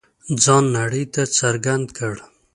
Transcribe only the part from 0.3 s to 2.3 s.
ځان نړۍ ته څرګند کړ.